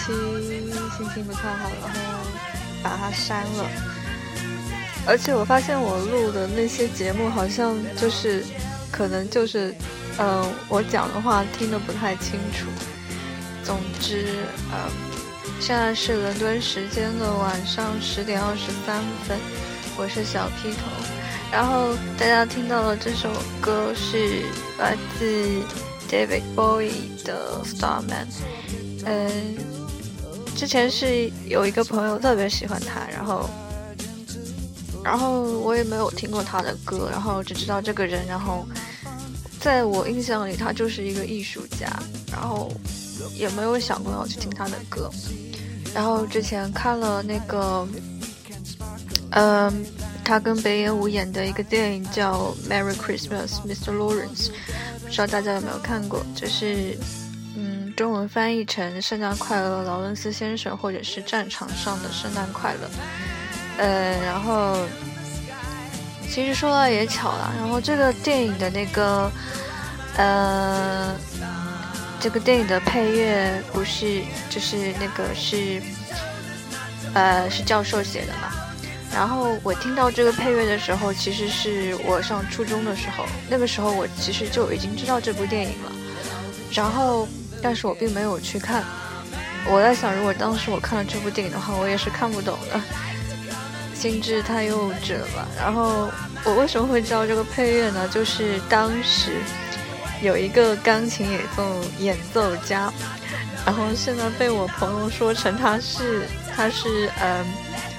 [0.00, 0.12] 期
[0.96, 2.00] 心情不太好，然后
[2.82, 3.66] 把它删了。
[5.06, 8.44] 而且我发现我录的那些节目好像就是，
[8.90, 9.74] 可能就是，
[10.18, 12.66] 嗯、我讲的话听得不太清楚。
[13.64, 14.26] 总之，
[14.72, 14.90] 嗯，
[15.60, 19.38] 现在是伦敦时间的晚上十点二十三分，
[19.96, 20.78] 我是小披头。
[21.52, 23.28] 然后大家听到的这首
[23.60, 24.42] 歌是
[24.78, 25.62] 来自
[26.08, 28.04] David Bowie 的《Starman》。
[29.06, 29.30] 嗯，
[30.60, 33.48] 之前是有一个朋友特别喜欢他，然后，
[35.02, 38.68] 然后我也没有听过他的歌，然后只知道这个人，然后
[39.58, 41.90] 在我印象里他就是一个艺术家，
[42.30, 42.70] 然后
[43.34, 45.10] 也没有想过要去听他的歌。
[45.94, 47.88] 然后之前看了那个，
[49.30, 49.86] 嗯，
[50.22, 53.96] 他跟北野武演的一个电影叫《Merry Christmas, Mr.
[53.96, 54.48] Lawrence》，
[55.02, 56.22] 不知道大家有没有看过？
[56.36, 56.98] 就是，
[58.00, 62.90] 中文翻译成“圣诞快乐，劳伦斯先生”或者是“战场上的圣诞快乐”。
[63.76, 64.74] 呃，然后
[66.26, 69.30] 其实说来也巧了，然后这个电影的那个，
[70.16, 71.14] 呃，
[72.18, 75.82] 这个电影的配乐不是就是那个是，
[77.12, 78.50] 呃，是教授写的嘛。
[79.14, 85.92] 然后我听到这个配乐的时候，其实是我上初中的时候，那个时候我其实就已经知道这部电影了。
[86.72, 87.28] 然后，
[87.62, 88.84] 但是我并没有去看。
[89.66, 92.80] 我在想，如果当时我看了这部电影的话，我也是看不懂的，
[93.94, 95.46] 心智太幼稚了吧。
[95.58, 96.10] 然后
[96.44, 98.08] 我为什么会知道这个配乐呢？
[98.08, 99.32] 就是当时
[100.22, 102.92] 有一个钢琴演奏演奏家，
[103.66, 107.44] 然后现在被我朋友说成他是他是嗯。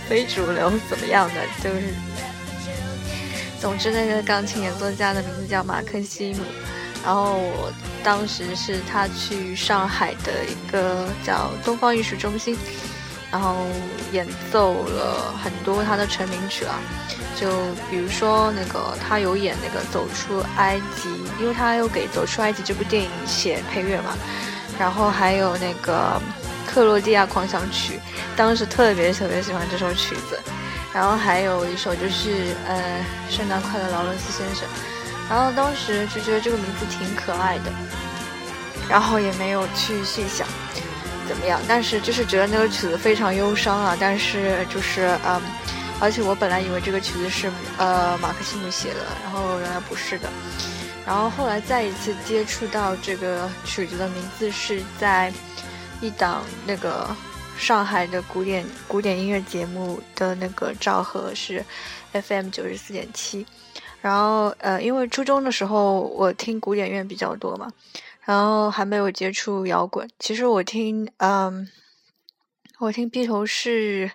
[0.10, 1.36] 非主流怎么样的？
[1.64, 1.94] 就是，
[3.62, 6.44] 总之那个钢琴演奏家的名字叫马克西姆，
[7.04, 7.72] 然后我
[8.04, 12.58] 当时是他去上海的一个叫东方艺术中心，
[13.32, 13.66] 然后
[14.12, 16.76] 演奏了很多他的成名曲啊，
[17.40, 17.50] 就
[17.90, 21.10] 比如说那个他有演那个《走出埃及》，
[21.42, 24.18] 因为他有给《走出埃及》这部电影写配乐嘛，
[24.80, 26.22] 然后还有那个。
[26.64, 28.00] 克罗地亚狂想曲，
[28.34, 30.40] 当时特别特别喜欢这首曲子，
[30.94, 33.04] 然后还有一首就是呃
[33.36, 34.64] 《圣诞快乐，劳伦斯先生》，
[35.32, 37.72] 然后当时就觉得这个名字挺可爱的，
[38.90, 40.46] 然后也没有去细想
[41.26, 45.42] 怎么样，但是就是觉得那个曲子非常忧伤啊，但是就是嗯，
[46.02, 50.30] 而且我本来以为这个曲子是呃马克西姆写的，然后原来不是的，
[51.06, 55.32] 然后后来再一次接触到这个曲子的名字是在。
[56.04, 57.16] 一档那个
[57.60, 61.64] 上海的古典古典音乐节目的那个赵和是
[62.12, 63.46] FM 九十四点七，
[64.02, 67.72] 然后呃，因为初中的时候我听古典乐比较多嘛，
[68.22, 70.10] 然后还没有接触摇滚。
[70.20, 71.70] 其实我听嗯，
[72.80, 74.12] 我听披头士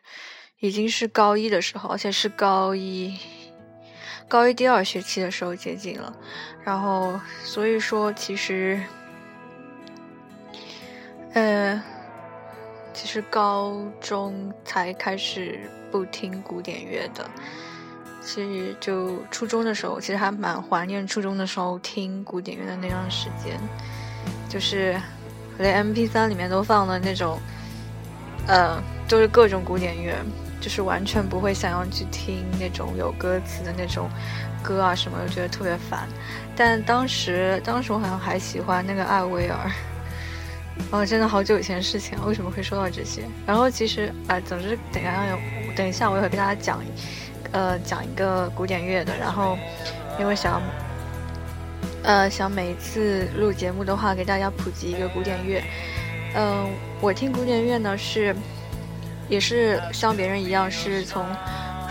[0.61, 3.17] 已经是高一的时候，而且是高一
[4.29, 6.15] 高一第二学期的时候接近了，
[6.65, 8.83] 然后所以说其实。
[11.33, 11.83] 呃，
[12.95, 17.29] 其实高中才开始不听古典乐的，
[18.27, 23.57] 其实就初中的时候，其实还蛮怀念初中的时候听古典乐的那段时间，
[24.49, 25.01] 就是
[25.59, 27.39] 连 MP 三里面都放的那种，
[28.49, 30.13] 呃，都是各种古典乐，
[30.61, 34.11] 就是完全不会想要去听那种有歌词的那种
[34.61, 36.09] 歌啊什么，我觉得特别烦。
[36.57, 39.71] 但当时，当时我好像还喜欢那个艾薇儿。
[40.91, 43.23] 哦，真的好久以前的事情，为什么会说到这些？
[43.47, 45.39] 然后其实啊、总之等一下，
[45.77, 46.83] 等一下我也会跟大家讲，
[47.53, 49.17] 呃，讲一个古典乐的。
[49.17, 49.57] 然后
[50.19, 50.61] 因为想，
[52.03, 55.63] 呃，想每一次录节目的话，给大家普及一个古典乐。
[56.35, 56.69] 嗯、呃，
[57.01, 58.35] 我听古典乐呢是，
[59.29, 61.25] 也是像别人一样是从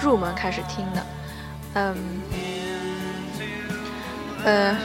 [0.02, 1.06] 入门开始听的。
[1.74, 1.96] 嗯，
[4.44, 4.78] 呃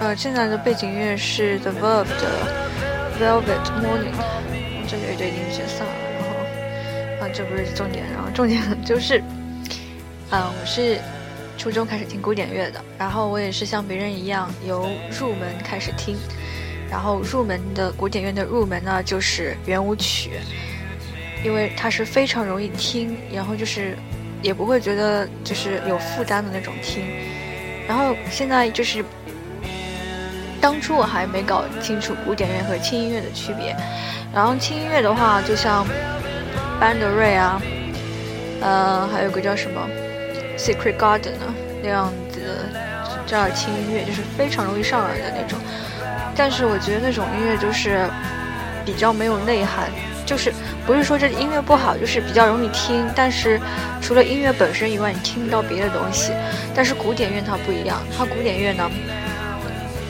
[0.00, 2.28] 呃，现在的背景音乐是 The Verve 的
[3.18, 4.14] Velvet Morning，
[4.86, 5.92] 这个乐队已经解散了。
[6.14, 9.20] 然后啊，这不是重点，然后重点就是，
[10.30, 10.98] 嗯，我是
[11.56, 14.86] 初中开始听古典乐的，然后我也是像别人一样由
[15.18, 16.18] 入门开始听，
[16.90, 20.32] 然后入门的古典乐的入门呢就是圆舞曲，
[21.42, 23.96] 因为它是非常容易听，然后就是
[24.42, 27.06] 也不会觉得就是有负担的那种听。
[27.88, 29.02] 然后现在就是，
[30.60, 33.74] 当初我还没搞清楚古典乐和轻音乐的区别。
[34.34, 35.86] 然后轻音乐的话，就像
[36.78, 37.62] 班德瑞啊，
[38.60, 39.80] 呃，还有个叫什么
[40.58, 42.40] Secret Garden 啊那样子
[43.24, 45.58] 这样听音乐，就是非常容易上耳的那种。
[46.34, 48.08] 但是我觉得那种音乐就是
[48.84, 49.88] 比较没有内涵，
[50.26, 50.52] 就是
[50.86, 53.08] 不是说这音乐不好，就是比较容易听。
[53.14, 53.60] 但是
[54.00, 56.32] 除了音乐本身以外，你听不到别的东西。
[56.74, 58.90] 但是古典乐它不一样，它古典乐呢，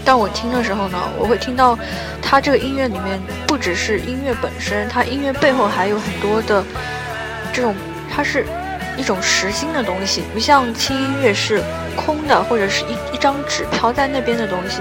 [0.05, 1.79] 当我听的时候呢，我会听到
[2.23, 6.65] 它这个音乐里面不只是音乐本身，它音乐背后还有很多的
[7.53, 7.75] 这种，
[8.09, 8.47] 它是
[8.99, 11.63] 一种实心的东西，不像轻音乐是
[11.97, 14.81] 空的或者是一一张纸飘在那边的东西。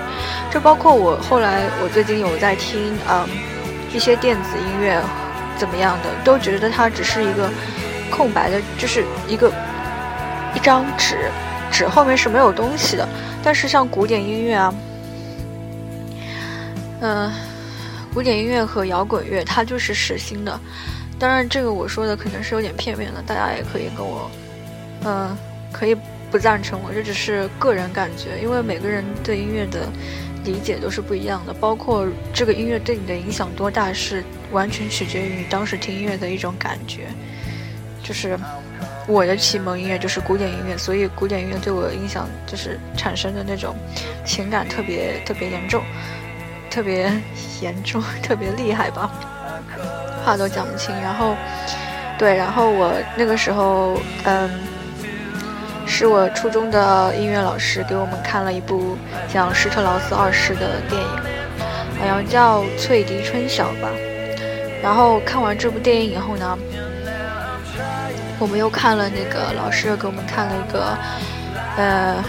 [0.52, 3.30] 这包括我后来我最近有在听嗯
[3.94, 5.00] 一些电子音乐
[5.56, 7.50] 怎么样的，都觉得它只是一个
[8.10, 9.52] 空白的，就是一个
[10.56, 11.30] 一张纸。
[11.70, 13.08] 纸后面是没有东西的，
[13.44, 14.74] 但是像古典音乐啊，
[17.02, 17.32] 嗯，
[18.14, 20.60] 古典音乐和摇滚乐它就是实心的。
[21.20, 24.30] 当然，这个我说的可能是有点片面的，大家也可以跟我，
[25.04, 25.36] 嗯，
[25.72, 25.96] 可以
[26.32, 29.88] 不赞成我，这只是个人感觉，因为每个人对音乐的
[30.44, 37.08] 理解都是不一样的，包括这个音乐对你的影响多大，是完全取决于你当时听音乐的一种感觉，
[38.04, 38.38] 就是。
[39.10, 43.74] 我的启蒙音乐就是古典音乐，所以古典音乐对我的影响就是产生的那种
[44.26, 45.82] 情感特别特别严重，
[46.70, 47.10] 特别
[47.62, 49.10] 严重，特别厉害吧，
[50.28, 50.94] 话都讲不清。
[51.02, 51.36] 然后，
[52.18, 54.50] 对，然后我那个时候，嗯，
[55.86, 58.98] 是我初中的音乐老师给我们看了一部
[59.32, 61.10] 讲施特劳斯二世的电影，
[62.02, 63.88] 好像叫《翠笛春晓》吧。
[64.84, 66.58] 然后看完这部电影以后呢。
[68.40, 70.96] 我们又看了那个老师又给我们看了一个，
[71.76, 72.24] 呃，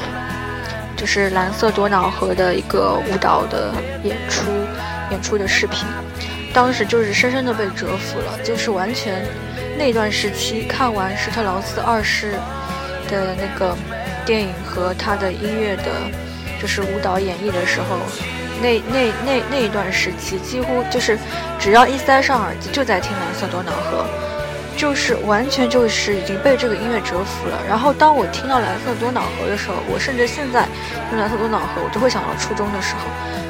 [0.97, 4.51] 就是蓝色多瑙河的一个舞蹈的演出，
[5.11, 5.87] 演出的视频。
[6.59, 9.25] 当时就是深深的被折服了，就是完全
[9.79, 12.33] 那段时期看完施特劳斯二世
[13.09, 13.77] 的那个
[14.27, 15.85] 电影和他的音乐的，
[16.61, 17.97] 就是舞蹈演绎的时候，
[18.61, 21.17] 那那那那一段时期几乎就是
[21.61, 24.05] 只要一塞上耳机就在听蓝色多瑙河。
[24.77, 27.59] 就是完全就是已经被这个音乐折服了。
[27.69, 30.67] 然后当我听到蓝色多瑙河的时候，我甚至现在
[31.09, 33.01] 听蓝色多瑙河，我都会想到初中的时候，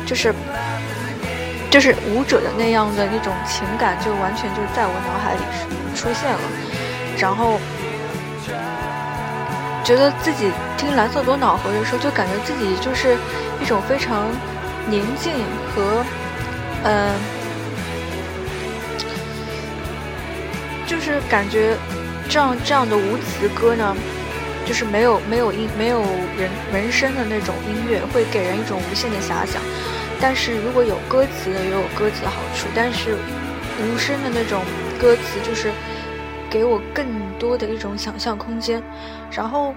[0.07, 0.35] 就是
[1.71, 5.41] 就是舞者的那样的那种情感，就完全就在我脑海里
[5.95, 6.41] 出现了。
[7.19, 7.59] 然后
[9.85, 13.17] 觉得自己听蓝色多瑙河的时候，就感觉自己就是
[13.61, 14.27] 一种非常
[14.89, 15.33] 宁静
[15.75, 16.05] 和
[16.85, 17.13] 嗯。
[20.87, 21.77] 就是感觉，
[22.31, 23.95] 这样这样的无词歌呢，
[24.65, 26.01] 就是没有没有音没有
[26.35, 29.61] 人人声的那种音乐，会给人一种无限的遐想。
[30.21, 32.69] 但是如果有歌词，也有歌词的好处。
[32.75, 33.17] 但是
[33.81, 34.63] 无声的那种
[35.01, 35.73] 歌词，就是
[36.51, 38.83] 给我更多的一种想象空间。
[39.31, 39.75] 然后，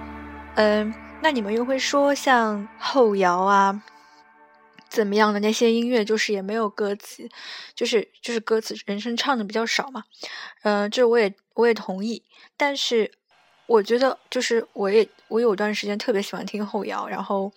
[0.55, 3.83] 嗯，那你们又会说像后摇啊？
[4.89, 7.29] 怎么样的那些音乐就是也没有歌词，
[7.73, 10.03] 就是就是歌词人声唱的比较少嘛，
[10.63, 12.25] 嗯，这我也我也同意。
[12.57, 13.09] 但是
[13.67, 17.53] 我觉得就是我也我有段时间特别喜欢听后摇，然后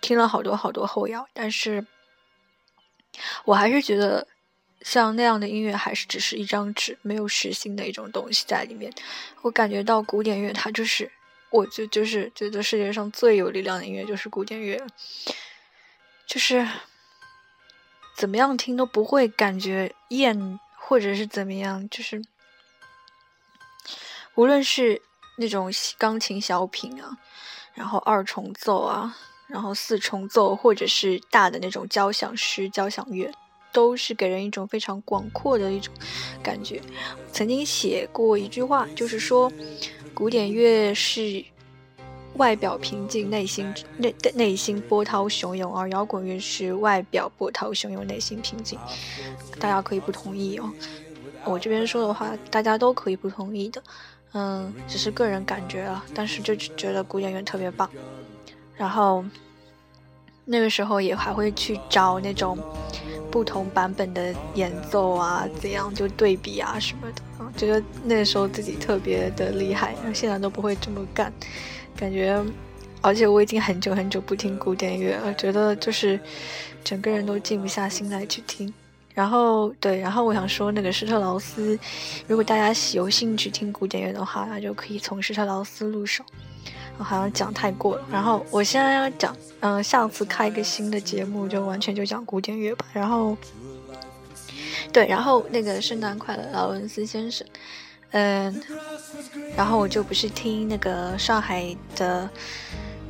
[0.00, 1.84] 听了好多好多后摇，但是
[3.44, 4.26] 我还是觉得
[4.82, 8.92] 像那样的音乐还是只是一张纸，没有实心的一种东西在里面。
[9.42, 11.10] 我感觉到古典乐它就是，
[11.50, 14.80] 我就就是觉得世界上最有力量的音乐就是古典乐。
[16.26, 16.68] 就是
[18.14, 22.22] 怎么样听都不会感觉厌，或者是怎么样，就是
[24.34, 25.00] 无论是
[25.38, 27.16] 那种钢琴小品啊，
[27.72, 29.16] 然后二重奏啊，
[29.48, 33.30] 然后四重奏，或者是大的那种交响诗、交响乐，
[33.72, 35.92] 都是给人一种非常广阔的一种
[36.42, 36.80] 感觉。
[37.32, 39.52] 曾经写过一句话，就是说
[40.14, 41.44] 古典乐是。
[42.34, 48.78] 外表平静，内心内内心波涛汹涌，而摇滚乐是外表波涛汹涌，内心平静。
[49.58, 50.70] 大家可以不同意哦，
[51.44, 53.82] 我这边说的话，大家都可以不同意的。
[54.34, 57.90] 嗯，只是个人感觉啊，但是就觉得古典乐特别棒。
[58.78, 59.24] 然后，
[60.44, 62.56] 那个时候也还会去找那种
[63.30, 71.32] 不同版本的演奏啊，怎样就对比啊什么的啊，觉得那个时候自己特别的厉害，现在都不会这么干，
[71.96, 72.42] 感觉，
[73.02, 76.18] 而且我已经很久很久不听古典乐了，觉得就是
[76.82, 78.72] 整个人都静不下心来去听。
[79.12, 81.76] 然后对，然后我想说那个施特劳斯，
[82.28, 86.24] 如果大家有兴趣听古典乐的话，那就可以从施特劳斯入手。
[86.98, 92.84] 我好像讲太过了，然后我现在要讲，嗯，下次开一个新的节目，就完全就讲古典乐吧。
[92.92, 93.36] 然后，
[94.92, 97.46] 对，然后那个圣诞快乐，劳伦斯先生，
[98.10, 98.62] 嗯，
[99.56, 102.28] 然后我就不是听那个上海的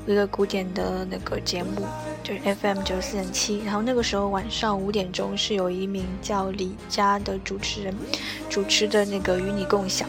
[0.06, 1.86] 一个古典的那个节目，
[2.22, 7.94] 就是 FM 九四点七，然后那个时候晚上五点钟是有一名叫李佳的主持人
[8.50, 10.06] 主持的那个与你共享。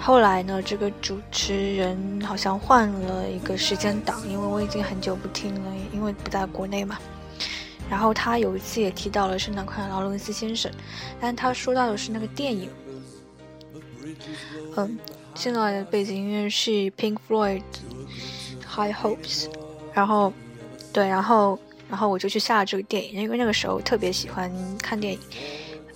[0.00, 6.98] 后来呢，这个主持人好像换了一个时间档，因为我已经很久不听了，因为不在国内嘛。
[7.88, 10.70] 然后他有一次也提到了《圣诞快乐，劳伦斯先生》，
[11.20, 12.70] 但他说到的是那个电影。
[14.76, 14.98] 嗯，
[15.34, 17.62] 现在的背景音乐是 Pink Floyd
[18.66, 19.48] High Hopes。
[19.92, 20.32] 然后，
[20.92, 25.20] 对，然后，然后我就去下了这个电影，因为那个时候特别喜欢看电影。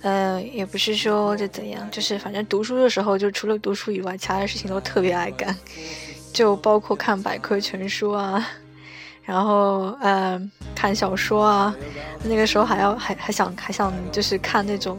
[0.05, 5.57] 呃，也不是说就怎样，就是反正读书的时候，就除了读书以外，其他的事情都特别爱干，
[6.31, 8.47] 就包括看百科全书啊，
[9.23, 10.39] 然后呃
[10.75, 11.75] 看小说啊，
[12.23, 14.95] 那个时候还要还还想还想就是看那种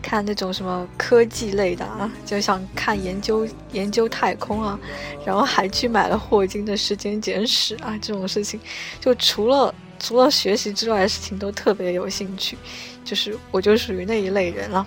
[0.00, 4.78] 看那种什么科技类的啊，就想看研究研究太空啊，
[5.26, 8.60] 然后还去买了霍金的时间简史啊，这种事情，
[9.00, 12.56] 就除了除了学习之外的事情都特别有兴趣。
[13.04, 14.86] 就是我就属于那一类人了，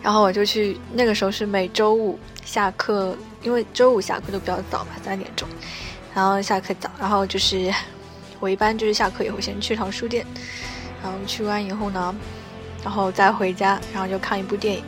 [0.00, 5.46] 然后我就去那个时候是每周五下课，因为周五下课都比较早嘛，三点钟，
[6.14, 7.70] 然后下课早，然后就是
[8.38, 10.24] 我一般就是下课以后先去趟书店，
[11.02, 12.14] 然后去完以后呢，
[12.82, 14.82] 然后再回家，然后就看一部电影，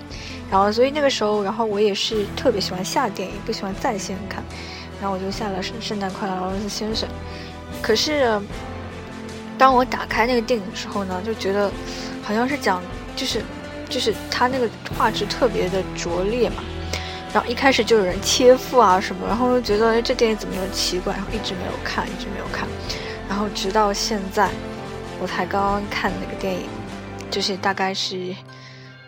[0.50, 4.42] 然后所以那个时候，然后我也是特别喜欢下电影，不喜欢在线看，
[4.98, 7.06] 然后我就下了《圣圣诞快乐，劳伦斯先生》，
[7.82, 8.40] 可是。
[9.62, 11.70] 当我打开那个电影的时候呢，就觉得
[12.20, 12.82] 好像是讲，
[13.14, 13.40] 就是
[13.88, 16.64] 就是他那个画质特别的拙劣嘛。
[17.32, 22.66] 然后一开始就有人切腹啊什么，然后就觉得哎这电影怎么那么奇怪，然后一直没有看，一直没有看。
[23.28, 24.50] 然后直到现在，
[25.20, 26.68] 我才刚刚看那个电影，
[27.30, 28.34] 就是大概是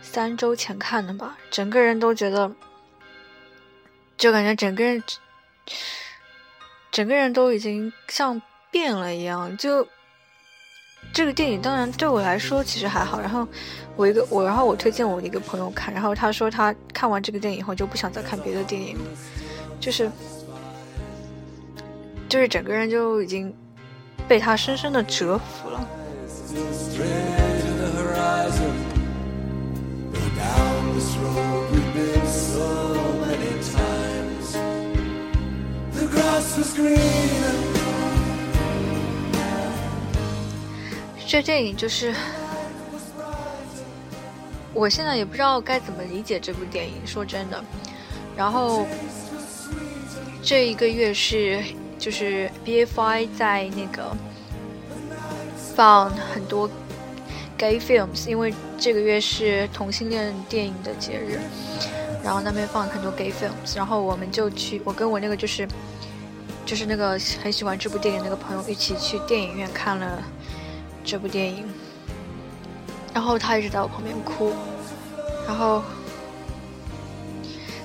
[0.02, 1.37] 三周前看的吧。
[1.50, 2.49] 整个人都觉得，
[4.16, 5.02] 就感觉整个人
[6.92, 9.84] 整个人都已经像变了一样，就。
[11.14, 13.47] 这个电影当然对我来说其实还好，然后
[13.94, 19.04] 我一个我，然后我推荐我一个朋友看，然后他说他看完这个电影以后就不想再看别的电影了，
[19.78, 20.11] 就是
[22.28, 23.54] 就是整个人就已经
[24.26, 25.88] 被他深深的折服了。
[41.35, 42.14] 这电影就是，
[44.73, 47.05] 我现在也不知道该怎么理解这部电影。
[47.05, 47.61] 说真的，
[48.37, 48.87] 然后
[50.45, 51.61] 这一个月是
[51.99, 54.17] 就是 BFI 在那个
[55.75, 56.71] 放很多
[57.59, 61.41] gay films，因为这个月是同性恋电影的节日，
[62.23, 65.67] 然后那边放很多 gay films，然后我们就去，我跟我那个就是
[66.64, 70.23] 就是那个很喜欢这部电影那个朋友一起去电影院看了。
[71.04, 71.68] 这部电影，
[73.12, 74.54] 然后他一直在我旁边哭，
[75.46, 75.82] 然后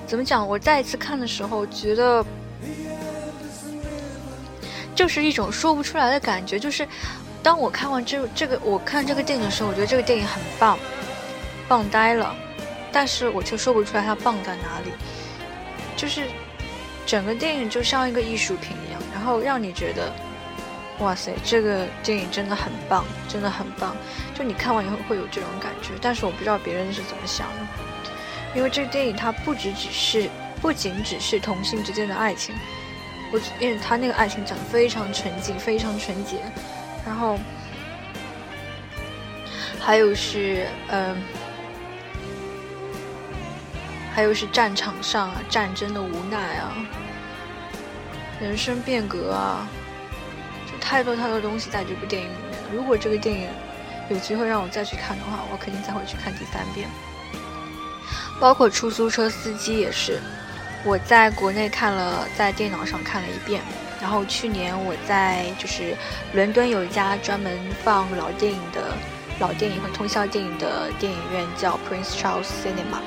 [0.06, 0.46] 怎么讲？
[0.46, 2.24] 我再一次看的时候，觉得
[4.94, 6.58] 就是一种说不出来的感觉。
[6.58, 6.88] 就是
[7.42, 10.78] 当我看完这这个，我看这个电影的时候，我觉得这个电影很棒，
[11.68, 12.34] 棒呆了，
[12.90, 14.92] 但是我却说不出来它棒在哪里。
[15.94, 16.26] 就是
[17.04, 20.10] 整个电影就像一个艺术品一样，然后让你觉得。
[21.00, 23.96] 哇塞，这个电影真的很棒，真的很棒。
[24.34, 27.56] 就你看完以后会有这种感觉，但是我不知道别人是怎么想的。
[28.54, 30.28] 因为这个电影它不只只是，
[30.60, 32.54] 不仅只是同性之间的爱情，
[33.32, 36.36] 我因为他那个爱情讲得非常纯净，非常纯洁。
[37.06, 37.38] 然后
[39.78, 41.16] 还有是，嗯，
[44.14, 46.76] 还有是战场上啊，战争的无奈啊，
[48.38, 49.66] 人生变革啊。
[50.80, 52.68] 太多太多东西在这部电影里面了。
[52.72, 53.48] 如果这个电影
[54.08, 56.88] 有机会让我再去看的话，我肯定再会去看第三遍。
[58.40, 60.18] 包括出租车司机也是，
[60.82, 63.60] 我在国内看了，在电脑上看了一遍，
[64.00, 65.94] 然后去年我在就是
[66.32, 68.96] 伦敦有一家专门放老电影的
[69.38, 73.00] 老电影和通宵电影的电影院，叫 Prince Charles Cinema。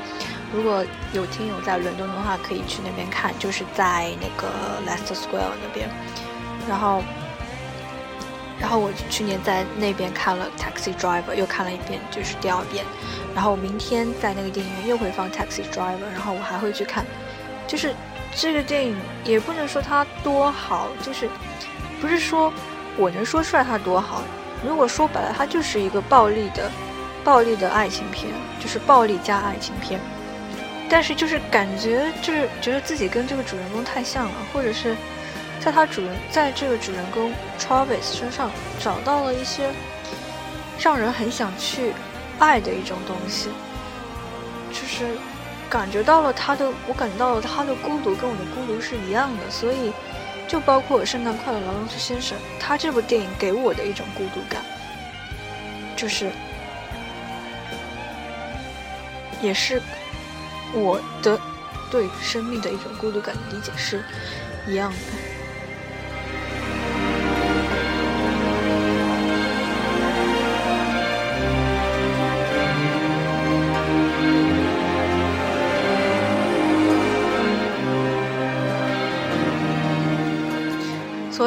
[0.53, 4.47] 如果有听友在伦敦的话，可以去那边看，就是在那个
[4.87, 5.89] Leicester Square 那边。
[6.69, 7.01] 然后，
[8.59, 12.85] 然后我去年在那边看了 Taxi Driver，又看了一遍，就是第二遍。
[13.33, 17.05] 然后明天在那个电影院又会放 Taxi Driver，然后我还会去看，
[17.67, 17.93] 就是。
[18.35, 21.29] 这个电影也不能说它多好，就是
[22.01, 22.51] 不是说
[22.97, 24.23] 我能说出来它多好。
[24.67, 26.67] 如果说白了，它就是一个暴力的、
[27.23, 29.99] 暴力的爱情片，就是暴力加爱情片。
[30.89, 34.95] 但是就是感觉就是觉得自己跟这个主人公太像了，或者是
[35.63, 39.71] 在他主人在这个主人公 Travis 身上找到了一些
[40.77, 41.93] 让人很想去
[42.39, 43.49] 爱的一种东西，
[44.71, 45.17] 就是。
[45.69, 49.91] 感觉到了他的，我感觉到了他的孤独，跟我的孤独是一样的，所以
[50.47, 54.61] 就包括《圣诞快乐，劳伦斯先生》，他这部电影给我的一种孤独感，
[55.95, 56.29] 就是
[59.41, 59.81] 也是
[60.75, 61.39] 我的
[61.89, 64.03] 对生命的一种孤独感的理解是
[64.67, 65.32] 一样的。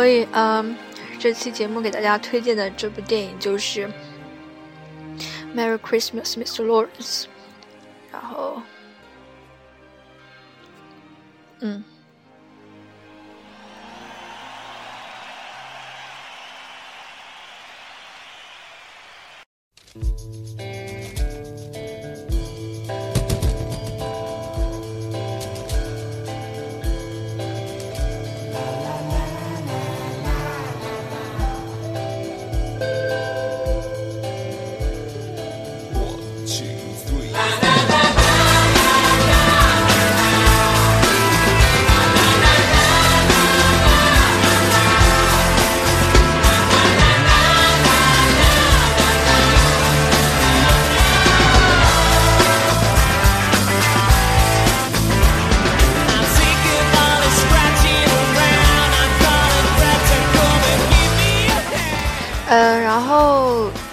[0.07, 0.77] 所以，嗯，
[1.19, 3.89] 这期节目给大家推荐的这部电影就是
[5.53, 6.65] 《Merry Christmas, Mr.
[6.65, 7.23] Lawrence》，
[8.13, 8.63] 然后，
[11.59, 11.83] 嗯。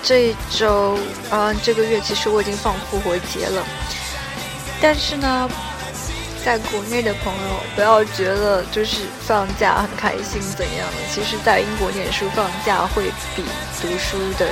[0.03, 0.99] 这一周，
[1.31, 3.63] 嗯，这个月其实我已经放复活节了，
[4.81, 5.49] 但是呢，
[6.43, 13.45] 在国内的朋友不要觉得就是放假很开心怎样的，其实，在英国念书放假会比
[13.81, 14.45] 读书的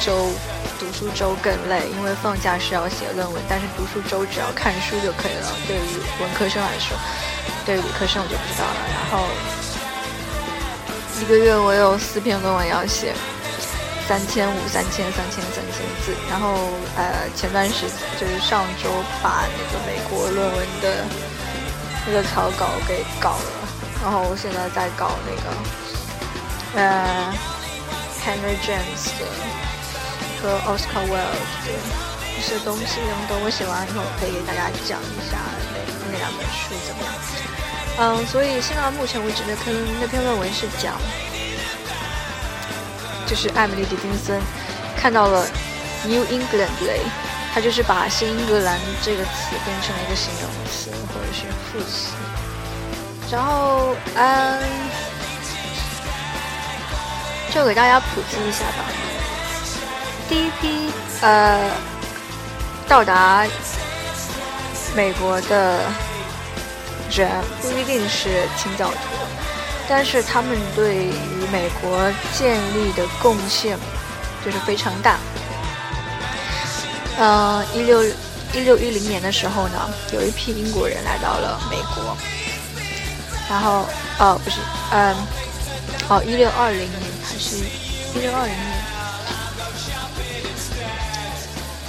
[0.00, 0.30] 周
[0.78, 5.50] 读书周更累，因为放假是要写论文，但是读书周只要看书就可以了。
[5.66, 6.96] 对于文科生来说，
[7.66, 8.76] 对理科生我就不知道了。
[8.94, 9.26] 然后
[11.20, 13.12] 一个月我有四篇论文要写。
[14.06, 17.86] 三千五、三千、三千、三千字，然后呃，前段时
[18.20, 18.90] 就是上周
[19.22, 21.06] 把那个美国论文的
[22.06, 23.50] 那个草稿给搞了，
[24.02, 27.32] 然后我现在在搞那个呃
[28.20, 29.24] ，Henry James 的
[30.42, 31.72] 和 Oscar Wilde 的
[32.36, 35.38] 一些东西，等我写完以后，可以给大家讲一下
[35.72, 35.80] 那
[36.12, 37.10] 那两本书怎么样。
[37.96, 41.00] 嗯，所以现在目前为止那篇那篇论文是讲。
[43.26, 44.40] 就是艾米丽·狄金森
[44.96, 45.46] 看到了
[46.04, 47.00] New England Day，，
[47.54, 49.30] 他就是把新英格兰这个词
[49.64, 52.12] 变成了一个形容词或者是副词。
[53.32, 54.60] 然后，嗯，
[57.52, 58.84] 就给大家普及一下吧。
[60.28, 60.90] 第一批
[61.22, 61.70] 呃
[62.86, 63.46] 到达
[64.94, 65.80] 美国的
[67.10, 68.96] 人不一定是清教徒。
[69.88, 71.12] 但是他们对于
[71.52, 73.78] 美国建立的贡献
[74.44, 75.18] 就是非常大。
[77.18, 82.16] 嗯，一六一六一零年的时候呢，有一批英国人来到了美国，
[83.48, 83.86] 然后
[84.18, 84.56] 哦不是，
[84.90, 85.14] 嗯，
[86.08, 86.92] 哦一六二零年
[87.22, 87.56] 还是
[88.14, 88.74] 一六二零年，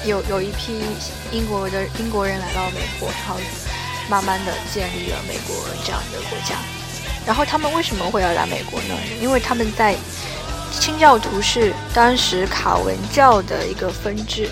[0.06, 0.84] 有有一批
[1.32, 3.38] 英国的英国人来到美国，然后
[4.10, 6.56] 慢慢的建立了美国这样的国家。
[7.26, 8.96] 然后他们为什么会要来美国呢？
[9.22, 9.96] 因为他们在
[10.80, 14.50] 清教徒是当时卡文教的一个分支，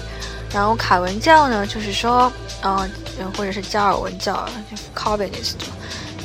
[0.52, 2.32] 然后卡文教呢，就是说，
[2.64, 2.90] 嗯，
[3.38, 4.48] 或者是加尔文教
[4.96, 5.56] （Calvinist），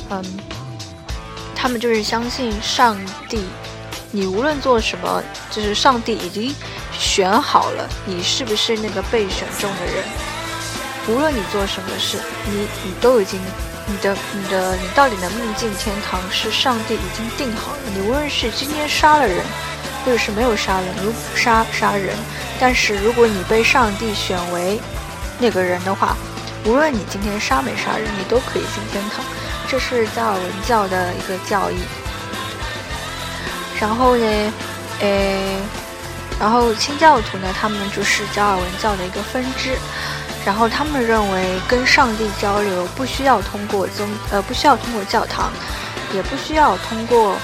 [0.09, 0.23] 嗯，
[1.55, 3.43] 他们就是相信上帝，
[4.11, 6.55] 你无论做什么，就是上帝已经
[6.97, 10.03] 选好了你是不是那个被选中的人，
[11.07, 13.39] 无论你做什么事，你你都已经，
[13.89, 17.79] 你的你的你到底能不能进天堂，是上帝已经定好了。
[17.93, 19.43] 你无论是今天杀了人，
[20.05, 22.15] 或者是没有杀人，如杀杀人，
[22.59, 24.79] 但是如果你被上帝选为
[25.39, 26.15] 那个人的话，
[26.65, 29.25] 无论你今天杀没杀人，你都可以进天堂。
[29.67, 31.77] 这是加尔文教的一个教义。
[33.79, 34.53] 然后呢，
[34.99, 35.57] 诶，
[36.39, 39.77] 然后清教徒呢，他们就是加尔文教的一个分支。
[40.45, 45.51] 然后他们认为，跟上帝交流不需要通过宗，呃，不需要通过教堂，
[46.13, 47.37] 也不需要通过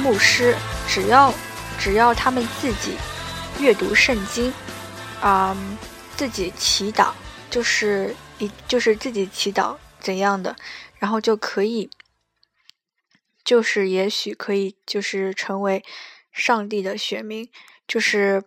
[0.00, 0.54] 牧师，
[0.86, 1.34] 只要
[1.78, 2.96] 只要他们自己
[3.58, 4.52] 阅读圣经，
[5.20, 5.56] 啊，
[6.16, 7.10] 自己祈祷，
[7.50, 10.54] 就是一就是自己祈祷怎样的，
[10.98, 11.90] 然后就可以，
[13.42, 15.82] 就是也许可以就是成为
[16.30, 17.48] 上帝的选民，
[17.88, 18.44] 就是。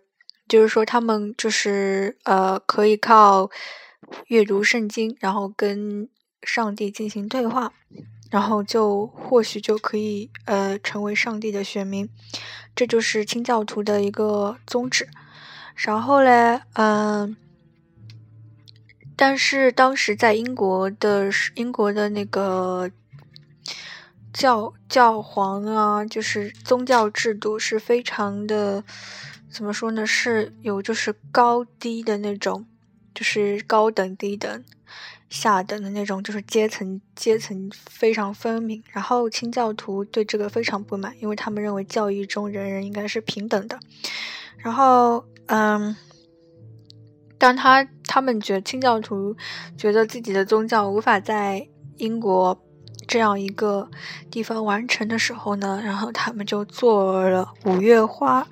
[0.52, 3.50] 就是说，他们就是呃，可以靠
[4.26, 6.10] 阅读圣经，然后跟
[6.42, 7.72] 上帝进行对话，
[8.30, 12.06] 然后就或许就可以呃成为上帝的选民。
[12.76, 15.08] 这就是清教徒的一个宗旨。
[15.74, 17.34] 然后嘞，嗯，
[19.16, 22.90] 但是当时在英国的英国的那个
[24.34, 28.84] 教教皇啊，就是宗教制度是非常的。
[29.52, 30.06] 怎么说呢？
[30.06, 32.64] 是有就是高低的那种，
[33.14, 34.64] 就是高等、低等、
[35.28, 38.82] 下等的那种，就是阶层阶层非常分明。
[38.90, 43.78] 然后清教徒对这个非常不满，因为他们认为教义中人人应该是平等的。
[44.56, 45.94] 然后，嗯，
[47.36, 49.36] 当他他们觉得清教徒
[49.76, 52.58] 觉得自己的宗教无法在英国
[53.06, 53.90] 这样一个
[54.30, 58.46] 地方完成的时候呢，然后他们就做了五月花。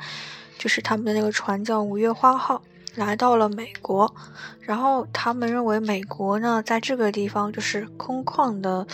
[0.60, 2.60] 就是他们的那个船叫五月花号，
[2.94, 4.14] 来到了美国，
[4.60, 8.86] 然后他们认为美国呢，在这个地方就是空旷的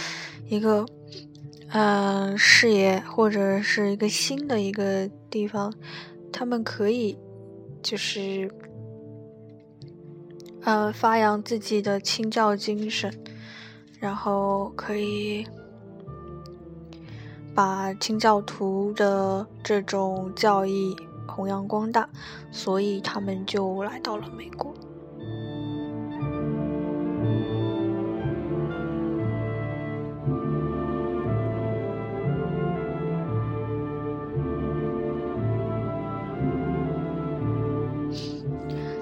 [0.48, 0.86] 一个，
[1.70, 5.74] 嗯，视野或者是一个新的一个地方，
[6.32, 7.18] 他们可以
[7.82, 8.48] 就是，
[10.62, 13.12] 呃，发扬自己的清教精神，
[13.98, 15.44] 然后可以
[17.52, 20.96] 把清教徒的这种教义。
[21.26, 22.08] 弘扬光大，
[22.50, 24.74] 所以他们就来到了美国。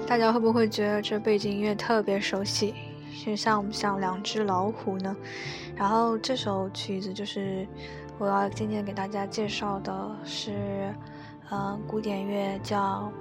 [0.07, 2.73] 大家会不会觉得这背景音乐特别熟悉？
[3.25, 5.15] 就像不像两只老虎呢？
[5.75, 7.67] 然后这首曲子就是
[8.17, 10.93] 我要今天给大家介绍的是。
[11.51, 13.11] 嗯，古典乐叫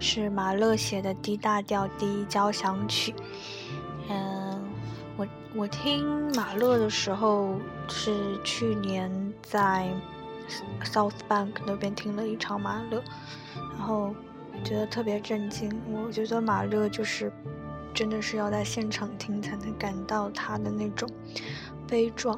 [0.00, 3.14] 是马勒写的 D 大调第一交响曲。
[4.10, 4.60] 嗯，
[5.16, 7.56] 我我听马勒的时候
[7.88, 9.88] 是去年在
[10.82, 13.00] South Bank 那边听了一场马勒，
[13.78, 14.12] 然后
[14.64, 15.70] 觉得特别震惊。
[15.88, 17.32] 我觉得马勒就是
[17.94, 21.08] 真的是要在现场听才能感到他的那种
[21.86, 22.36] 悲壮，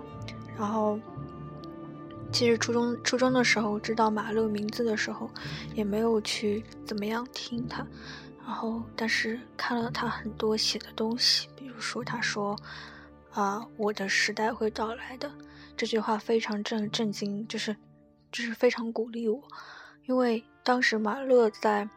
[0.58, 0.98] 然后。
[2.34, 5.30] 其实初中初中的时候知道马勒名字的时候，
[5.72, 7.86] 也没有去怎么样听他，
[8.44, 12.58] 然后但是看了他很多写的东西，比如说他说，
[13.30, 15.30] 啊，我的时代会到来的
[15.76, 17.76] 这句话非常震震惊，就是
[18.32, 19.40] 就是非常鼓励我，
[20.06, 21.88] 因为当时马勒在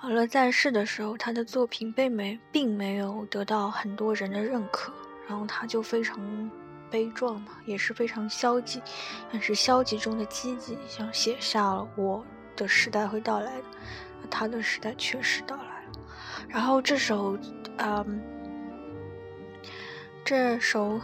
[0.00, 4.90] 马勒在世的时候，他的作品并没并没有得到很多人的认可，
[5.28, 6.50] 然后他就非常。
[6.90, 8.82] 悲壮嘛，也是非常消极，
[9.32, 12.24] 但是消极中的积极，像写下了我
[12.56, 13.64] 的时代会到来的，
[14.30, 15.92] 他的时代确实到来了。
[16.48, 17.38] 然后这首，
[17.78, 18.22] 嗯，
[20.24, 21.00] 这首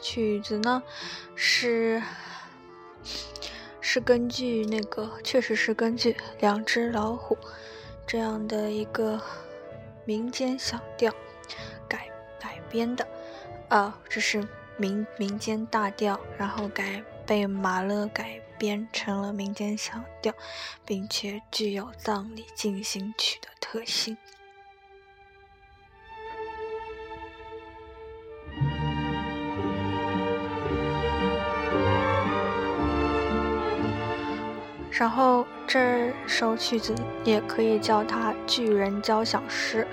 [0.00, 0.82] 曲子呢，
[1.34, 2.02] 是
[3.80, 7.36] 是根据那个，确实是根据两只老虎
[8.06, 9.20] 这样的一个
[10.04, 11.12] 民间小调
[11.86, 12.08] 改
[12.40, 13.06] 改编的，
[13.68, 14.42] 啊，这是。
[14.76, 20.32] 民民间大调，然后改被马勒改编成了民间小调，
[20.84, 24.16] 并且具有葬礼进行曲的特性。
[34.90, 39.86] 然后这首曲子也可以叫它巨人交响诗，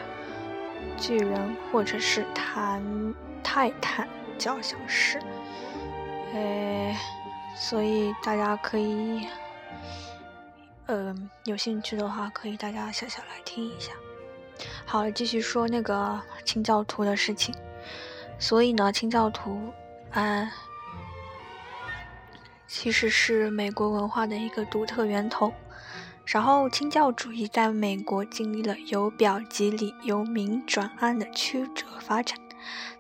[0.98, 2.84] 巨人或者是弹
[3.42, 4.08] 泰坦。
[4.40, 5.20] 交响诗，
[6.34, 6.96] 诶，
[7.56, 9.28] 所以大家可以，
[10.88, 13.92] 嗯，有兴趣的话，可以大家下下来听一下。
[14.86, 17.54] 好，继续说那个清教徒的事情。
[18.40, 19.74] 所以呢，清教徒，
[20.12, 20.50] 啊，
[22.66, 25.54] 其实是美国文化的一个独特源头。
[26.26, 32.38] 然后，清教主义在美国经历了由表及里、由明转暗的曲折发展，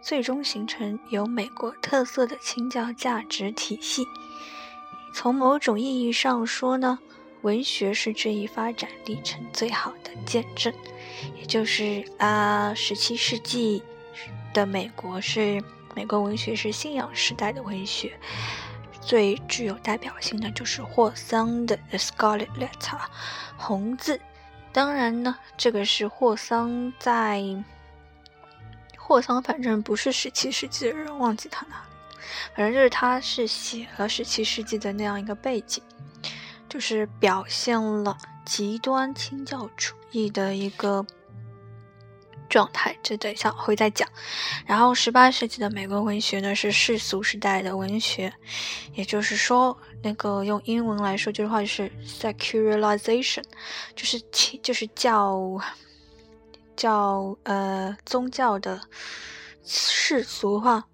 [0.01, 4.05] 最终形成有美国特色的清教价值体系。
[5.13, 6.99] 从某种意义上说呢，
[7.41, 10.73] 文学是这一发展历程最好的见证。
[11.35, 13.83] 也就是啊，十七世纪
[14.53, 15.61] 的美国是
[15.95, 18.17] 美国文学是信仰时代的文学。
[19.01, 22.97] 最具有代表性的就是霍桑的《The Scarlet Letter》
[23.57, 24.21] 红字。
[24.71, 27.41] 当然呢，这个是霍桑在
[29.09, 32.17] 霍桑，反正不是十七世纪的人，忘记他哪里。
[32.55, 35.81] 反正就是他是写了十七世纪的那样一个背景，
[36.69, 41.03] 就是表现了极端清教主义的一个。
[42.47, 44.09] 状态，这等一下我会再讲。
[44.65, 48.33] 然后，十八世纪的美国文学呢是世俗时代的文学，
[48.95, 53.43] 也就是说，那个用英文来说，这句话就是 secularization，
[53.95, 54.19] 就是
[54.63, 55.37] 就是叫
[56.79, 58.81] 叫呃宗教的
[59.63, 60.85] 世俗化。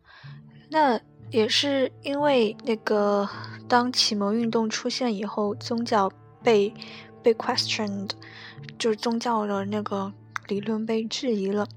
[0.69, 3.29] 那也是因为那个
[3.69, 6.11] 当启蒙运动出现以后，宗教
[6.43, 6.73] 被
[7.23, 8.09] 被 questioned，
[8.77, 10.11] 就是宗教的那个。
[10.47, 11.67] 理论被质疑了，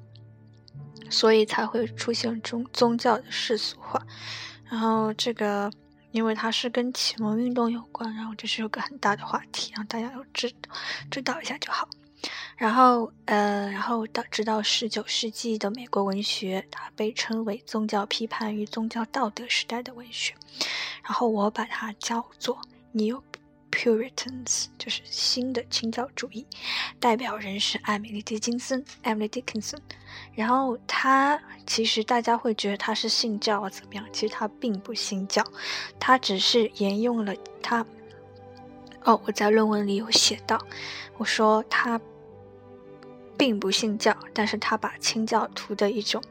[1.09, 4.07] 所以才会出现宗宗教的世俗化。
[4.69, 5.71] 然后这个，
[6.11, 10.53] 因为它是跟启蒙运动有关，然后这是有个很大的话题，让大家要知
[11.11, 11.89] 知道一下就好。
[12.57, 20.35] 然后，呃，然后到直到十九世纪的美国文学，它被称为宗教批判与宗教道德时代的文学。
[21.03, 22.61] 然后我把它叫做
[22.93, 23.23] New。
[23.71, 26.45] Puritans 就是新的清教主义，
[26.99, 29.79] 代表人是艾米丽·狄金森 （Emily Dickinson）。
[30.35, 34.05] 然后他其实大家会觉得他是信教啊怎么样？
[34.11, 35.45] 其实他并不信教，
[36.01, 37.85] 他只是沿用了他。
[39.09, 40.63] 哦，我在论文里有写到，
[41.17, 41.99] 我说他
[43.39, 46.23] 并不信教，但是他把清教徒的一种。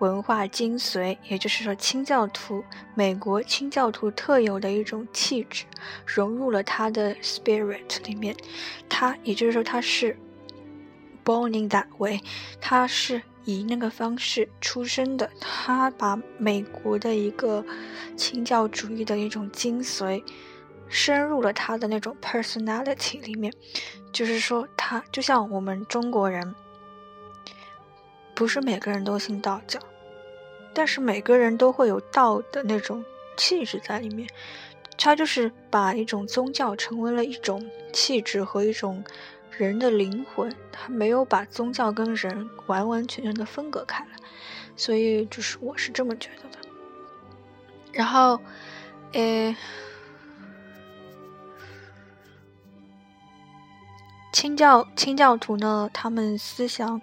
[0.00, 2.64] 文化精髓，也就是说，清教徒，
[2.96, 5.64] 美国清教徒特有的一种气质，
[6.04, 8.34] 融入了他的 spirit 里面。
[8.88, 10.16] 他，也就是说，他是
[11.24, 12.20] born in that way，
[12.60, 15.30] 他是以那个方式出生的。
[15.40, 17.64] 他把美国的一个
[18.16, 20.20] 清教主义的一种精髓，
[20.88, 23.52] 深入了他的那种 personality 里面。
[24.12, 26.54] 就是说，他就像我们中国人。
[28.34, 29.80] 不是每个人都信道教，
[30.72, 33.04] 但是每个人都会有道的那种
[33.36, 34.28] 气质在里面。
[34.96, 39.02] 他就是把一种宗教成为了一种气质和一种
[39.50, 44.10] 人的灵魂，他没有把宗教跟人完完全全的分隔开来。
[44.76, 46.68] 所以就是我是这么觉得的。
[47.92, 48.40] 然后，
[49.14, 49.56] 诶，
[54.32, 57.00] 清教清教徒呢，他们思想。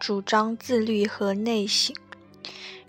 [0.00, 1.96] 主张自律和内省，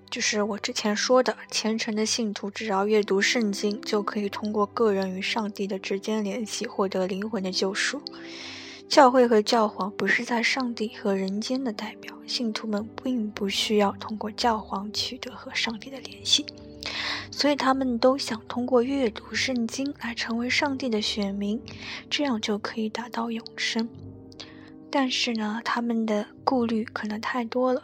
[0.10, 8.02] 就是我之前说的，虔诚的信徒只要阅读圣经，就可以通过个人与上帝的直接联系获得灵魂的救赎。
[8.90, 16.46] 教会和教皇不是在上帝和人间的代表，信徒们并不需要通过教皇取得和上帝的联系，
[17.36, 21.62] 所以他们都想通过阅读圣经来成为上帝的选民，
[22.10, 23.90] 这样就可以达到永生。
[24.90, 27.84] 但是呢，他们的顾虑可能太多了。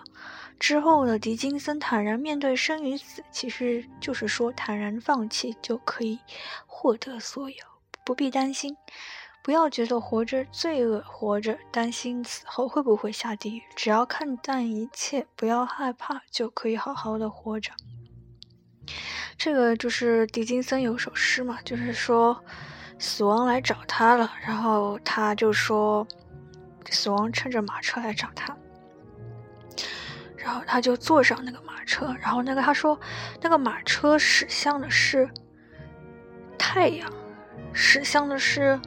[0.57, 6.17] 之后的狄金森坦然面对生与死，其实就是说坦然放弃就可以
[6.65, 7.57] 获得所有，
[8.05, 8.77] 不必担心，
[9.43, 13.61] 不要觉得活着罪恶，活着担心死后会不会下地狱。
[13.75, 17.73] 只要看淡一切，不要害怕，就可以好好的活着。
[19.37, 22.43] 这个就是狄金森有首诗嘛，就是说
[22.99, 26.07] 死亡来找他了，然后他就说。
[26.89, 28.53] 死亡乘着马车来找他，
[30.35, 32.99] 然后他就坐上那个马车，然后那个他说，
[33.39, 35.29] 那个马车驶向的是
[36.57, 37.09] 太阳，
[37.71, 38.77] 驶向的是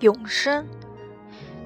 [0.00, 0.66] 永生。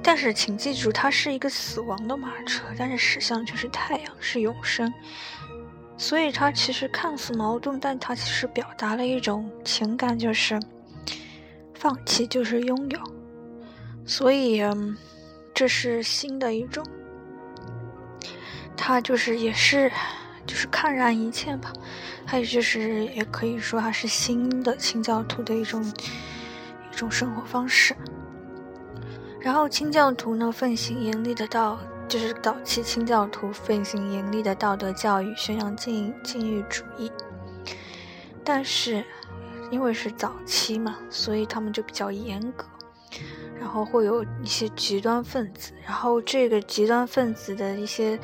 [0.02, 4.92] 但是请记住，它是一个死亡的马车，但是驶向却是太阳，是永生。
[6.00, 10.58] 所以它其实看似矛盾，但它其实表达了一种情感，就是
[11.74, 12.98] 放弃就是拥有。
[14.06, 14.60] 所以。
[14.62, 14.96] 嗯。
[15.52, 16.82] 这是新的一种，
[18.74, 19.92] 他就是也是，
[20.46, 21.70] 就是看淡一切吧。
[22.24, 27.94] 还有就是，也可以说他是新的清教徒的一种一种生活方式。
[29.38, 31.78] 然后清教徒呢，奉行严厉的道
[32.10, 37.10] 就是早期清教徒奉行严厉的道德教育，宣扬禁禁欲主义。
[38.42, 39.04] 但是，
[39.70, 42.64] 因为是早期嘛，所以他们就比较严格，
[43.60, 45.72] 然后会有一些极端分子。
[45.84, 48.18] 然后这个极端分子的一些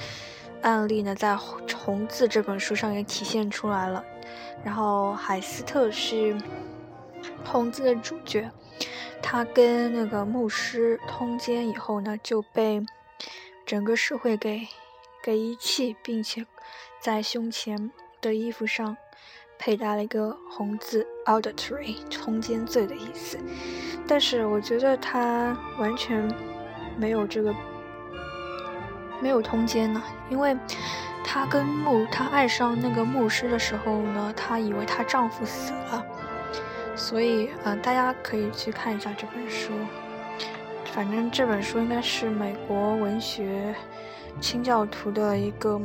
[0.62, 1.34] 案例呢，在
[1.76, 4.04] 《红字》这本书上也体现出来了。
[4.64, 6.34] 然后海斯特是
[7.44, 8.50] 《红字》的主角，
[9.22, 12.84] 他跟那个牧师通奸以后呢，就被
[13.66, 14.66] 整个社会给
[15.22, 16.46] 给遗弃，并且
[17.00, 17.90] 在胸前
[18.22, 18.96] 的衣服上。
[19.58, 23.38] 佩戴了一个红字 “adultery” 通奸罪的意思，
[24.06, 26.30] 但是我觉得他完全
[26.98, 27.54] 没有这个
[29.18, 30.54] 没有通奸呢，因为
[31.24, 36.04] 她跟牧她爱上那个牧师的时候呢，她以为她丈夫死了，
[36.94, 39.72] 所以呃，大家可以去看一下这本书，
[40.96, 43.74] 反正这本书应该是美国文学
[44.40, 45.78] 清教徒的一个。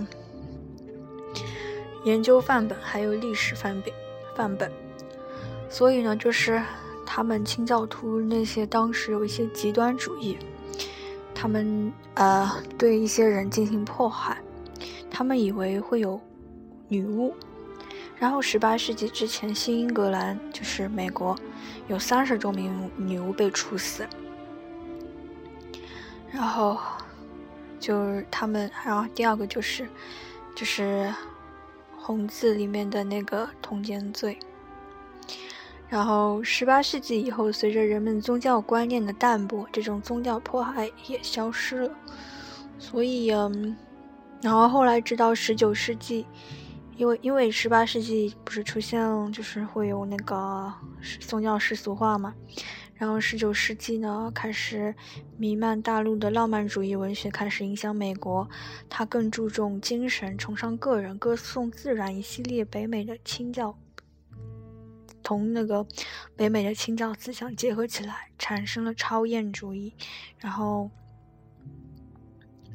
[2.05, 3.93] 研究范本还有历史范本，
[4.37, 4.71] 范本，
[5.69, 6.63] 所以呢，就是
[7.05, 10.37] 他们清教徒那些当时有一些极端主义，
[11.35, 14.37] 他们呃对一些人进行迫害，
[15.11, 16.19] 他们以为会有
[16.87, 17.35] 女巫，
[18.17, 21.37] 然后十八世纪之前，新英格兰就是美国
[21.89, 24.07] 有三十多名女巫被处死，
[26.31, 26.77] 然后
[27.79, 29.87] 就是他们，然后第二个就是
[30.55, 31.13] 就是。
[32.03, 34.35] 红字里面的那个通奸罪，
[35.87, 41.95] 然后十八世纪以后，随着人们宗教观念的淡薄，这种宗教迫害也消失了。
[42.79, 43.77] 所以，嗯，
[44.41, 46.25] 然后后来直到十九世纪，
[46.97, 50.73] 因为因为十八世纪不是出现就是会有那个
[51.19, 52.33] 宗教世俗化嘛。
[53.01, 54.93] 然后，十九世纪呢，开始
[55.35, 58.47] 弥漫大陆的浪漫主义文学开始影响美国，
[58.87, 63.75] 它更注重精神，崇尚个人，歌颂自然，一系列北美的清教，
[65.23, 65.83] 同那个
[66.35, 69.95] 北美的清教思想结合起来，产生了超验主义。
[70.37, 70.91] 然后，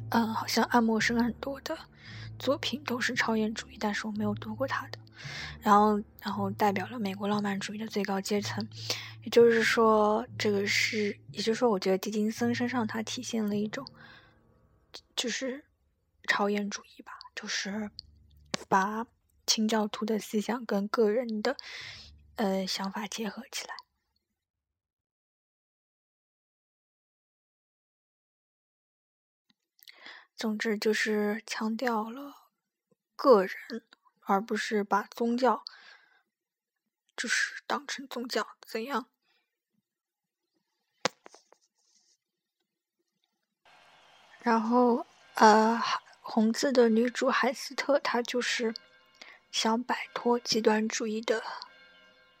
[0.09, 1.73] 嗯，好像爱默生很多的
[2.37, 4.99] 作品都是超验主义，但是我没有读过他的。
[5.61, 8.67] 然后，然后代表了美国浪漫主义的最高阶层。
[9.23, 13.85] 也就是说，这个是，也就是说，我觉得狄金森身上他体现了一种，
[15.15, 15.65] 就是
[16.27, 17.91] 超验主义吧，就是
[18.69, 19.05] 把
[19.45, 21.57] 清教徒的思想跟个人的
[22.35, 23.75] 呃想法结合起来。
[30.35, 32.51] 总之，就是强调了
[33.15, 33.83] 个人，
[34.27, 35.63] 而不是把宗教
[37.15, 39.07] 就是当成宗教怎样。
[44.41, 45.81] 然后，呃，
[46.21, 48.73] 红字的女主海斯特，她就是
[49.51, 51.43] 想摆脱极端主义的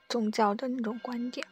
[0.07, 1.45] 宗教的那种观点。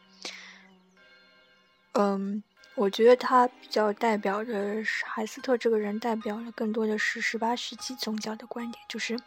[1.92, 2.42] 嗯，
[2.74, 9.18] 我觉得她比较代表的海斯特这个人，代表了更多的是十八世纪宗教的观点，就是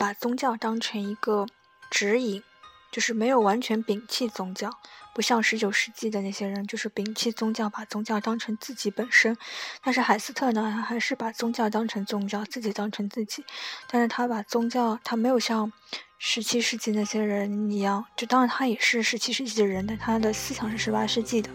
[0.00, 1.46] 把宗教当成一个
[1.90, 2.42] 指引，
[2.90, 4.70] 就是没有完全摒弃宗教。
[5.14, 9.36] 不像十九世纪的那些人，就是摒弃宗教，把宗教当成自己本身。
[9.82, 13.44] 但是海斯特呢，他还是把宗教当成宗教，自己当成自己。
[13.90, 15.70] 但是他把宗教，他没有像
[16.16, 21.50] 十七世纪那些人一样，就当然他也是十七世纪的人，但他的思想是十八世纪的。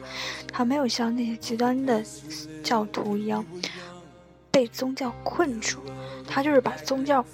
[0.53, 2.05] 他没有像那些极端的
[2.63, 3.43] 教徒一样
[4.51, 5.81] 被宗教困住，
[6.27, 7.25] 他就是把宗教，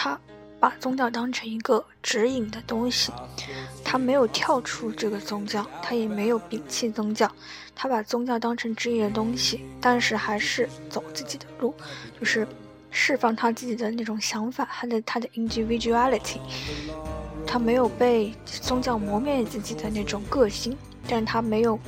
[0.00, 0.18] 他。
[0.58, 3.10] 把宗教当成一个指引的东西，
[3.82, 7.30] 他没有跳出这个宗教，他也没有摒弃宗教，
[7.74, 11.74] 他把宗教当成指引的东西，但是还是走自己的路，
[12.18, 12.46] 就是
[12.90, 16.36] 释放他自己的那种想法，他的他的 individuality，
[17.46, 20.76] 他没有被宗教磨灭自己的那种个性，
[21.08, 21.78] 但是他没有，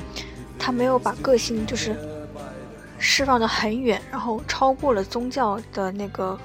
[0.58, 1.94] 他没有把个性就是
[2.98, 6.38] 释放的很远，然后超过了宗教的那个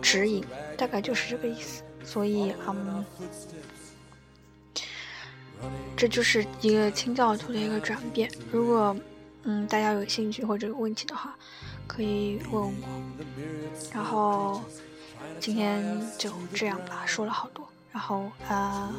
[0.00, 0.44] 指引。
[0.78, 3.04] 大概就是这个意思，所以嗯，
[5.96, 8.30] 这就是一个清教徒的一个转变。
[8.52, 8.96] 如果
[9.42, 11.36] 嗯大家有兴趣或者有问题的话，
[11.86, 12.72] 可以问我。
[13.92, 14.62] 然后
[15.40, 17.68] 今天就这样吧，说了好多。
[17.90, 18.92] 然后啊，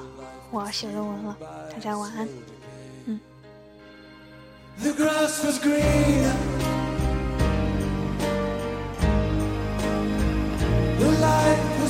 [0.52, 1.38] 我要写论文了，
[1.72, 2.28] 大家晚安。
[3.06, 3.20] 嗯。